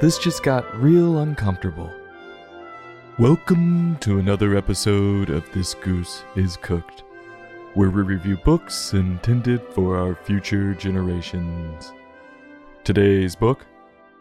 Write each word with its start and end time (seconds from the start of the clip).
this 0.00 0.16
just 0.16 0.44
got 0.44 0.80
real 0.80 1.18
uncomfortable. 1.18 1.92
Welcome 3.18 3.96
to 3.98 4.20
another 4.20 4.56
episode 4.56 5.28
of 5.28 5.50
This 5.52 5.74
Goose 5.74 6.22
is 6.36 6.56
Cooked, 6.56 7.02
where 7.74 7.90
we 7.90 8.02
review 8.02 8.36
books 8.36 8.94
intended 8.94 9.60
for 9.72 9.98
our 9.98 10.14
future 10.14 10.72
generations. 10.74 11.92
Today's 12.84 13.34
book, 13.34 13.66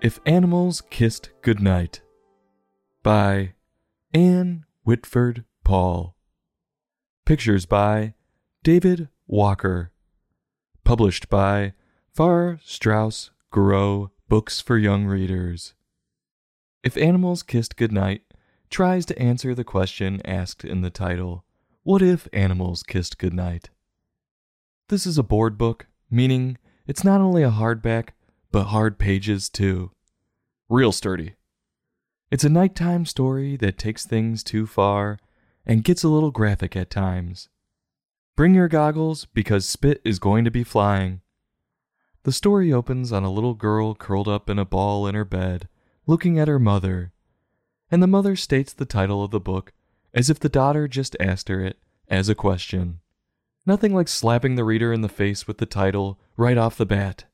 If 0.00 0.20
Animals 0.24 0.80
Kissed 0.88 1.32
Goodnight, 1.42 2.00
by 3.02 3.52
Ann 4.14 4.64
Whitford 4.84 5.44
Paul. 5.64 6.16
Pictures 7.26 7.66
by 7.66 8.14
David 8.62 9.08
Walker. 9.26 9.92
Published 10.82 11.28
by 11.28 11.74
Farrar 12.14 12.58
Straus 12.64 13.30
Giroux 13.54 14.10
Books 14.28 14.60
for 14.60 14.76
Young 14.76 15.06
Readers. 15.06 15.72
If 16.82 16.98
Animals 16.98 17.42
Kissed 17.42 17.76
Goodnight 17.76 18.24
tries 18.68 19.06
to 19.06 19.18
answer 19.18 19.54
the 19.54 19.64
question 19.64 20.20
asked 20.22 20.66
in 20.66 20.82
the 20.82 20.90
title 20.90 21.46
What 21.82 22.02
if 22.02 22.28
animals 22.30 22.82
kissed 22.82 23.16
goodnight? 23.16 23.70
This 24.90 25.06
is 25.06 25.16
a 25.16 25.22
board 25.22 25.56
book, 25.56 25.86
meaning 26.10 26.58
it's 26.86 27.02
not 27.02 27.22
only 27.22 27.42
a 27.42 27.50
hardback, 27.50 28.10
but 28.52 28.64
hard 28.64 28.98
pages 28.98 29.48
too. 29.48 29.92
Real 30.68 30.92
sturdy. 30.92 31.36
It's 32.30 32.44
a 32.44 32.50
nighttime 32.50 33.06
story 33.06 33.56
that 33.56 33.78
takes 33.78 34.04
things 34.04 34.44
too 34.44 34.66
far 34.66 35.18
and 35.64 35.82
gets 35.82 36.04
a 36.04 36.08
little 36.08 36.32
graphic 36.32 36.76
at 36.76 36.90
times. 36.90 37.48
Bring 38.36 38.54
your 38.54 38.68
goggles 38.68 39.24
because 39.24 39.66
spit 39.66 40.02
is 40.04 40.18
going 40.18 40.44
to 40.44 40.50
be 40.50 40.64
flying. 40.64 41.22
The 42.28 42.32
story 42.32 42.70
opens 42.70 43.10
on 43.10 43.24
a 43.24 43.32
little 43.32 43.54
girl 43.54 43.94
curled 43.94 44.28
up 44.28 44.50
in 44.50 44.58
a 44.58 44.66
ball 44.66 45.06
in 45.06 45.14
her 45.14 45.24
bed, 45.24 45.66
looking 46.06 46.38
at 46.38 46.46
her 46.46 46.58
mother, 46.58 47.10
and 47.90 48.02
the 48.02 48.06
mother 48.06 48.36
states 48.36 48.74
the 48.74 48.84
title 48.84 49.24
of 49.24 49.30
the 49.30 49.40
book 49.40 49.72
as 50.12 50.28
if 50.28 50.38
the 50.38 50.50
daughter 50.50 50.86
just 50.88 51.16
asked 51.18 51.48
her 51.48 51.64
it 51.64 51.78
as 52.06 52.28
a 52.28 52.34
question. 52.34 53.00
Nothing 53.64 53.94
like 53.94 54.08
slapping 54.08 54.56
the 54.56 54.64
reader 54.64 54.92
in 54.92 55.00
the 55.00 55.08
face 55.08 55.46
with 55.46 55.56
the 55.56 55.64
title 55.64 56.20
right 56.36 56.58
off 56.58 56.76
the 56.76 56.84
bat. 56.84 57.24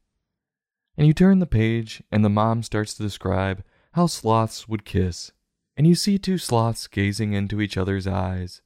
And 0.97 1.09
you 1.09 1.13
turn 1.13 1.41
the 1.41 1.45
page, 1.45 2.01
and 2.13 2.25
the 2.25 2.31
mom 2.31 2.63
starts 2.63 2.95
to 2.95 3.03
describe 3.03 3.65
how 3.95 4.07
sloths 4.07 4.69
would 4.69 4.85
kiss, 4.85 5.33
and 5.77 5.89
you 5.89 5.97
see 5.97 6.19
two 6.19 6.39
sloths 6.39 6.87
gazing 6.87 7.33
into 7.33 7.61
each 7.61 7.77
other's 7.77 8.07
eyes. 8.07 8.63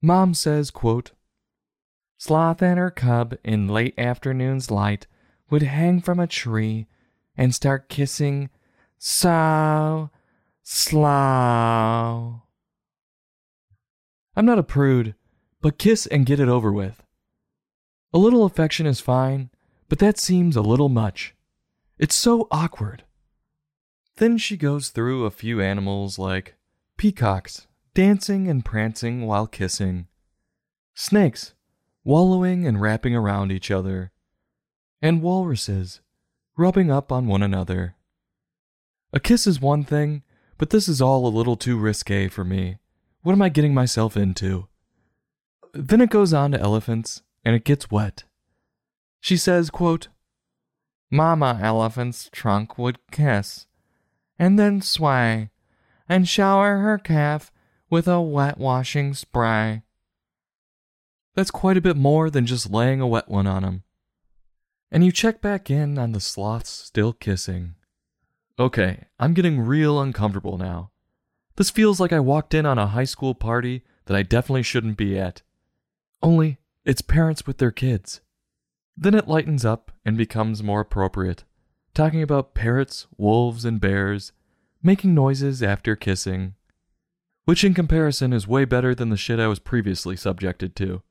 Mom 0.00 0.32
says, 0.32 0.70
quote, 0.70 1.10
Sloth 2.16 2.62
and 2.62 2.78
her 2.78 2.90
cub 2.90 3.36
in 3.44 3.68
late 3.68 3.92
afternoon's 3.98 4.70
light 4.70 5.06
would 5.50 5.62
hang 5.62 6.00
from 6.00 6.18
a 6.18 6.26
tree 6.26 6.86
and 7.36 7.54
start 7.54 7.88
kissing 7.88 8.50
so 8.98 10.10
slow. 10.62 12.42
I'm 14.34 14.44
not 14.44 14.58
a 14.58 14.62
prude, 14.62 15.14
but 15.60 15.78
kiss 15.78 16.06
and 16.06 16.26
get 16.26 16.40
it 16.40 16.48
over 16.48 16.72
with. 16.72 17.02
A 18.12 18.18
little 18.18 18.44
affection 18.44 18.86
is 18.86 19.00
fine, 19.00 19.50
but 19.88 19.98
that 19.98 20.18
seems 20.18 20.56
a 20.56 20.62
little 20.62 20.88
much. 20.88 21.34
It's 21.98 22.14
so 22.14 22.48
awkward. 22.50 23.04
Then 24.16 24.38
she 24.38 24.56
goes 24.56 24.88
through 24.88 25.24
a 25.24 25.30
few 25.30 25.60
animals 25.60 26.18
like 26.18 26.56
peacocks 26.96 27.66
dancing 27.94 28.48
and 28.48 28.64
prancing 28.64 29.26
while 29.26 29.46
kissing, 29.46 30.06
snakes 30.94 31.54
wallowing 32.04 32.66
and 32.66 32.80
wrapping 32.80 33.16
around 33.16 33.50
each 33.50 33.70
other, 33.70 34.12
and 35.00 35.22
walruses 35.22 36.00
rubbing 36.56 36.90
up 36.90 37.12
on 37.12 37.26
one 37.26 37.42
another. 37.42 37.96
A 39.12 39.20
kiss 39.20 39.46
is 39.46 39.60
one 39.60 39.84
thing, 39.84 40.22
but 40.58 40.70
this 40.70 40.88
is 40.88 41.00
all 41.00 41.26
a 41.26 41.28
little 41.28 41.56
too 41.56 41.78
risque 41.78 42.28
for 42.28 42.44
me. 42.44 42.78
What 43.22 43.32
am 43.32 43.42
I 43.42 43.48
getting 43.48 43.74
myself 43.74 44.16
into? 44.16 44.68
Then 45.74 46.00
it 46.00 46.10
goes 46.10 46.32
on 46.32 46.52
to 46.52 46.60
elephants, 46.60 47.22
and 47.44 47.54
it 47.54 47.64
gets 47.64 47.90
wet. 47.90 48.24
She 49.20 49.36
says, 49.36 49.70
quote, 49.70 50.08
Mama 51.10 51.58
elephant's 51.62 52.28
trunk 52.32 52.78
would 52.78 52.98
kiss 53.10 53.66
and 54.38 54.58
then 54.58 54.82
sway, 54.82 55.50
and 56.08 56.28
shower 56.28 56.78
her 56.78 56.98
calf 56.98 57.52
with 57.88 58.06
a 58.06 58.20
wet 58.20 58.58
washing 58.58 59.14
spray. 59.14 59.82
That's 61.34 61.50
quite 61.50 61.76
a 61.76 61.82
bit 61.82 61.96
more 61.96 62.30
than 62.30 62.46
just 62.46 62.70
laying 62.70 63.00
a 63.00 63.06
wet 63.06 63.28
one 63.28 63.46
on 63.46 63.64
him. 63.64 63.82
And 64.90 65.04
you 65.04 65.12
check 65.12 65.40
back 65.40 65.70
in 65.70 65.98
on 65.98 66.12
the 66.12 66.20
sloths 66.20 66.70
still 66.70 67.12
kissing. 67.12 67.74
Okay, 68.58 69.06
I'm 69.18 69.34
getting 69.34 69.60
real 69.60 70.00
uncomfortable 70.00 70.58
now. 70.58 70.90
This 71.56 71.70
feels 71.70 72.00
like 72.00 72.12
I 72.12 72.20
walked 72.20 72.54
in 72.54 72.66
on 72.66 72.78
a 72.78 72.88
high 72.88 73.04
school 73.04 73.34
party 73.34 73.82
that 74.06 74.16
I 74.16 74.22
definitely 74.22 74.62
shouldn't 74.62 74.96
be 74.96 75.18
at. 75.18 75.42
Only, 76.22 76.58
it's 76.84 77.02
parents 77.02 77.46
with 77.46 77.58
their 77.58 77.70
kids. 77.70 78.20
Then 78.96 79.14
it 79.14 79.28
lightens 79.28 79.64
up 79.64 79.92
and 80.04 80.16
becomes 80.16 80.62
more 80.62 80.80
appropriate 80.80 81.44
talking 81.96 82.22
about 82.22 82.54
parrots, 82.54 83.06
wolves, 83.16 83.64
and 83.64 83.80
bears 83.80 84.32
making 84.82 85.14
noises 85.14 85.62
after 85.62 85.96
kissing, 85.96 86.54
which 87.46 87.64
in 87.64 87.72
comparison 87.72 88.34
is 88.34 88.46
way 88.46 88.66
better 88.66 88.94
than 88.94 89.08
the 89.08 89.16
shit 89.16 89.40
I 89.40 89.46
was 89.48 89.58
previously 89.58 90.14
subjected 90.14 90.76
to. 90.76 91.02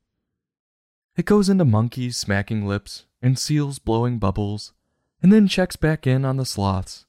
It 1.16 1.26
goes 1.26 1.48
into 1.48 1.64
monkeys 1.64 2.18
smacking 2.18 2.66
lips 2.66 3.06
and 3.22 3.40
seals 3.40 3.80
blowing 3.80 4.20
bubbles, 4.20 4.74
and 5.22 5.32
then 5.32 5.48
checks 5.48 5.76
back 5.76 6.06
in 6.06 6.26
on 6.26 6.38
the 6.38 6.46
sloths. 6.46 7.06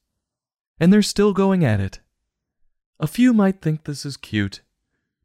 And 0.79 0.93
they're 0.93 1.03
still 1.03 1.33
going 1.33 1.65
at 1.65 1.81
it. 1.81 2.01
A 3.01 3.07
few 3.07 3.33
might 3.33 3.61
think 3.61 3.85
this 3.85 4.07
is 4.07 4.17
cute, 4.17 4.63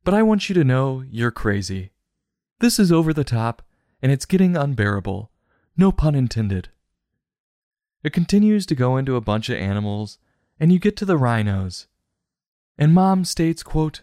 but 0.04 0.14
I 0.14 0.24
want 0.24 0.50
you 0.50 0.56
to 0.56 0.64
know 0.64 1.04
you're 1.10 1.32
crazy. 1.32 1.92
This 2.60 2.80
is 2.80 2.92
over 2.92 3.14
the 3.14 3.24
top, 3.24 3.62
and 4.02 4.12
it's 4.12 4.26
getting 4.26 4.58
unbearable. 4.58 5.32
No 5.78 5.92
pun 5.92 6.16
intended. 6.16 6.70
It 8.04 8.14
continues 8.14 8.66
to 8.66 8.76
go 8.76 8.98
into 8.98 9.16
a 9.16 9.22
bunch 9.22 9.50
of 9.50 9.58
animals, 9.58 10.18
and 10.60 10.74
you 10.74 10.80
get 10.80 10.98
to 10.98 11.06
the 11.06 11.18
rhinos. 11.18 11.88
And 12.78 12.94
Mom 12.94 13.26
states, 13.26 13.62
quote, 13.62 14.02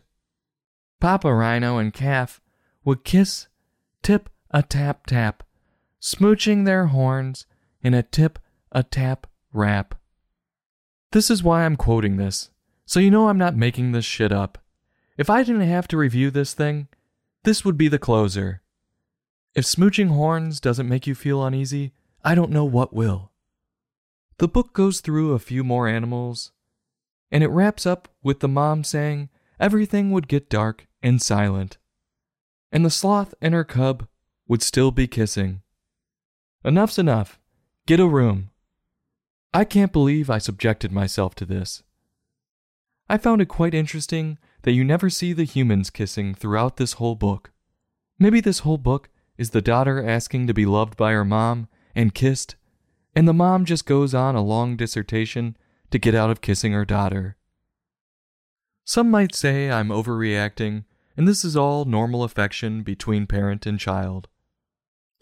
Papa 1.00 1.32
Rhino 1.34 1.78
and 1.78 1.92
Calf 1.92 2.40
would 2.84 3.04
kiss, 3.04 3.48
tip 4.02 4.30
a 4.50 4.62
tap 4.62 5.06
tap, 5.06 5.42
smooching 6.00 6.64
their 6.64 6.86
horns 6.86 7.46
in 7.82 7.94
a 7.94 8.02
tip 8.02 8.38
a 8.72 8.82
tap 8.82 9.26
rap. 9.52 9.94
This 11.12 11.30
is 11.30 11.42
why 11.42 11.64
I'm 11.64 11.76
quoting 11.76 12.16
this, 12.16 12.50
so 12.84 13.00
you 13.00 13.10
know 13.10 13.28
I'm 13.28 13.38
not 13.38 13.56
making 13.56 13.92
this 13.92 14.04
shit 14.04 14.32
up. 14.32 14.58
If 15.16 15.30
I 15.30 15.42
didn't 15.42 15.68
have 15.68 15.88
to 15.88 15.96
review 15.96 16.30
this 16.30 16.54
thing, 16.54 16.88
this 17.44 17.64
would 17.64 17.78
be 17.78 17.88
the 17.88 17.98
closer. 17.98 18.62
If 19.54 19.64
smooching 19.64 20.08
horns 20.08 20.60
doesn't 20.60 20.88
make 20.88 21.06
you 21.06 21.14
feel 21.14 21.44
uneasy, 21.44 21.92
I 22.22 22.34
don't 22.34 22.50
know 22.50 22.64
what 22.64 22.92
will. 22.92 23.32
The 24.38 24.48
book 24.48 24.72
goes 24.72 25.00
through 25.00 25.32
a 25.32 25.38
few 25.38 25.64
more 25.64 25.88
animals, 25.88 26.52
and 27.30 27.42
it 27.42 27.48
wraps 27.48 27.86
up 27.86 28.08
with 28.22 28.40
the 28.40 28.48
mom 28.48 28.84
saying 28.84 29.30
everything 29.58 30.10
would 30.12 30.28
get 30.28 30.50
dark 30.50 30.86
and 31.02 31.20
silent, 31.20 31.78
and 32.70 32.84
the 32.84 32.90
sloth 32.90 33.34
and 33.40 33.54
her 33.54 33.64
cub 33.64 34.07
would 34.48 34.62
still 34.62 34.90
be 34.90 35.06
kissing. 35.06 35.62
Enough's 36.64 36.98
enough. 36.98 37.38
Get 37.86 38.00
a 38.00 38.06
room. 38.06 38.50
I 39.54 39.64
can't 39.64 39.92
believe 39.92 40.28
I 40.28 40.38
subjected 40.38 40.90
myself 40.90 41.34
to 41.36 41.44
this. 41.44 41.82
I 43.08 43.16
found 43.16 43.40
it 43.40 43.46
quite 43.46 43.74
interesting 43.74 44.38
that 44.62 44.72
you 44.72 44.84
never 44.84 45.08
see 45.08 45.32
the 45.32 45.44
humans 45.44 45.90
kissing 45.90 46.34
throughout 46.34 46.76
this 46.76 46.94
whole 46.94 47.14
book. 47.14 47.52
Maybe 48.18 48.40
this 48.40 48.60
whole 48.60 48.78
book 48.78 49.08
is 49.36 49.50
the 49.50 49.62
daughter 49.62 50.04
asking 50.06 50.48
to 50.48 50.54
be 50.54 50.66
loved 50.66 50.96
by 50.96 51.12
her 51.12 51.24
mom 51.24 51.68
and 51.94 52.12
kissed 52.12 52.56
and 53.18 53.26
the 53.26 53.34
mom 53.34 53.64
just 53.64 53.84
goes 53.84 54.14
on 54.14 54.36
a 54.36 54.40
long 54.40 54.76
dissertation 54.76 55.56
to 55.90 55.98
get 55.98 56.14
out 56.14 56.30
of 56.30 56.40
kissing 56.40 56.70
her 56.70 56.84
daughter. 56.84 57.36
Some 58.84 59.10
might 59.10 59.34
say 59.34 59.72
I'm 59.72 59.88
overreacting, 59.88 60.84
and 61.16 61.26
this 61.26 61.44
is 61.44 61.56
all 61.56 61.84
normal 61.84 62.22
affection 62.22 62.84
between 62.84 63.26
parent 63.26 63.66
and 63.66 63.76
child. 63.76 64.28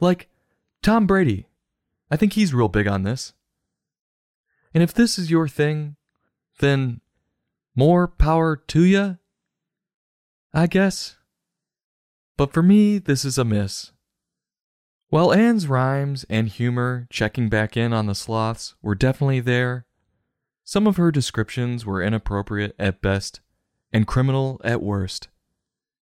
Like 0.00 0.28
Tom 0.82 1.06
Brady. 1.06 1.46
I 2.10 2.16
think 2.16 2.34
he's 2.34 2.54
real 2.54 2.68
big 2.68 2.86
on 2.86 3.02
this. 3.02 3.32
And 4.74 4.82
if 4.82 4.92
this 4.92 5.18
is 5.18 5.30
your 5.30 5.48
thing, 5.48 5.96
then 6.60 7.00
more 7.74 8.06
power 8.06 8.56
to 8.56 8.82
ya? 8.82 9.14
I 10.52 10.66
guess. 10.66 11.16
But 12.36 12.52
for 12.52 12.62
me, 12.62 12.98
this 12.98 13.24
is 13.24 13.38
a 13.38 13.44
miss. 13.44 13.92
While 15.08 15.32
Ann's 15.32 15.66
rhymes 15.66 16.24
and 16.28 16.48
humor 16.48 17.06
checking 17.10 17.48
back 17.48 17.76
in 17.76 17.92
on 17.92 18.06
the 18.06 18.14
sloths 18.14 18.74
were 18.82 18.94
definitely 18.94 19.40
there, 19.40 19.86
some 20.64 20.86
of 20.86 20.96
her 20.96 21.12
descriptions 21.12 21.86
were 21.86 22.02
inappropriate 22.02 22.74
at 22.78 23.00
best 23.00 23.40
and 23.92 24.06
criminal 24.06 24.60
at 24.64 24.82
worst. 24.82 25.28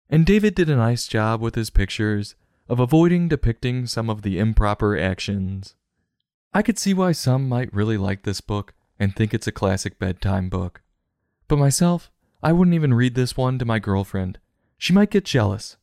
And 0.09 0.25
David 0.25 0.55
did 0.55 0.69
a 0.69 0.75
nice 0.75 1.07
job 1.07 1.39
with 1.39 1.55
his 1.55 1.69
pictures 1.69 2.35
of 2.71 2.79
avoiding 2.79 3.27
depicting 3.27 3.85
some 3.85 4.09
of 4.09 4.21
the 4.21 4.39
improper 4.39 4.97
actions. 4.97 5.75
I 6.53 6.61
could 6.61 6.79
see 6.79 6.93
why 6.93 7.11
some 7.11 7.49
might 7.49 7.73
really 7.73 7.97
like 7.97 8.23
this 8.23 8.39
book 8.39 8.73
and 8.97 9.13
think 9.13 9.33
it's 9.33 9.45
a 9.45 9.51
classic 9.51 9.99
bedtime 9.99 10.47
book. 10.47 10.81
But 11.49 11.59
myself, 11.59 12.09
I 12.41 12.53
wouldn't 12.53 12.75
even 12.75 12.93
read 12.93 13.13
this 13.13 13.35
one 13.35 13.59
to 13.59 13.65
my 13.65 13.79
girlfriend. 13.79 14.39
She 14.77 14.93
might 14.93 15.09
get 15.09 15.25
jealous. 15.25 15.75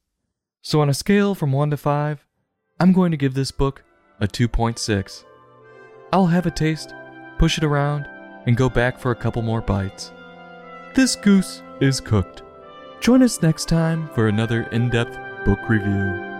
So, 0.62 0.80
on 0.80 0.88
a 0.88 0.94
scale 0.94 1.34
from 1.34 1.52
1 1.52 1.68
to 1.72 1.76
5, 1.76 2.24
I'm 2.80 2.94
going 2.94 3.10
to 3.10 3.18
give 3.18 3.34
this 3.34 3.50
book 3.50 3.84
a 4.18 4.26
2.6. 4.26 5.24
I'll 6.10 6.26
have 6.26 6.46
a 6.46 6.50
taste, 6.50 6.94
push 7.36 7.58
it 7.58 7.64
around, 7.64 8.08
and 8.46 8.56
go 8.56 8.70
back 8.70 8.98
for 8.98 9.10
a 9.10 9.16
couple 9.16 9.42
more 9.42 9.60
bites. 9.60 10.10
This 10.94 11.16
goose 11.16 11.60
is 11.82 12.00
cooked. 12.00 12.44
Join 13.00 13.22
us 13.22 13.42
next 13.42 13.68
time 13.68 14.08
for 14.14 14.28
another 14.28 14.62
in 14.72 14.88
depth 14.88 15.18
book 15.44 15.68
review. 15.68 16.37